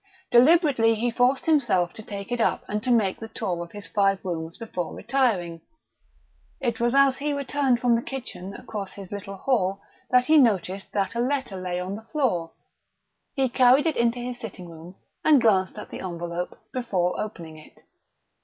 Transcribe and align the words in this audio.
Deliberately 0.31 0.95
he 0.95 1.11
forced 1.11 1.45
himself 1.45 1.93
to 1.93 2.01
take 2.01 2.31
it 2.31 2.41
up 2.41 2.63
and 2.67 2.81
to 2.81 2.89
make 2.89 3.19
the 3.19 3.27
tour 3.27 3.63
of 3.63 3.71
his 3.71 3.85
five 3.85 4.17
rooms 4.25 4.57
before 4.57 4.95
retiring. 4.95 5.61
It 6.59 6.79
was 6.79 6.95
as 6.95 7.19
he 7.19 7.33
returned 7.33 7.79
from 7.79 7.93
the 7.95 8.01
kitchen 8.01 8.55
across 8.55 8.93
his 8.93 9.11
little 9.11 9.37
hall 9.37 9.79
that 10.09 10.25
he 10.25 10.39
noticed 10.39 10.91
that 10.93 11.13
a 11.13 11.19
letter 11.19 11.55
lay 11.55 11.79
on 11.79 11.93
the 11.93 12.07
floor. 12.11 12.53
He 13.35 13.47
carried 13.47 13.85
it 13.85 13.95
into 13.95 14.17
his 14.17 14.39
sitting 14.39 14.71
room, 14.71 14.95
and 15.23 15.39
glanced 15.39 15.77
at 15.77 15.91
the 15.91 15.99
envelope 16.01 16.57
before 16.73 17.21
opening 17.21 17.57
it. 17.59 17.81